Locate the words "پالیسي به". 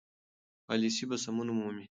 0.67-1.17